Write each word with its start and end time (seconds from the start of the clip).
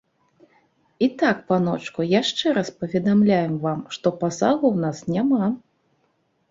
І 1.07 1.09
так, 1.21 1.37
паночку, 1.51 2.05
яшчэ 2.21 2.55
раз 2.57 2.73
паведамляем 2.81 3.53
вам, 3.67 3.79
што 3.99 4.07
пасагу 4.25 4.65
ў 4.75 4.89
нас 4.89 4.97
няма. 5.17 5.45